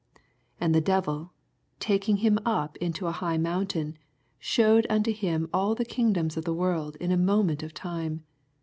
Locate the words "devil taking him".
0.81-2.39